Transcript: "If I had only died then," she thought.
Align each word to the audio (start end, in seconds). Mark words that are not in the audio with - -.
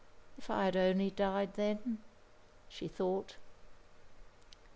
"If 0.35 0.49
I 0.49 0.65
had 0.65 0.75
only 0.75 1.11
died 1.11 1.53
then," 1.53 1.99
she 2.67 2.87
thought. 2.87 3.35